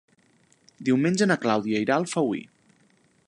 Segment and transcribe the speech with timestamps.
[0.87, 2.43] Diumenge na Clàudia irà a Alfauir.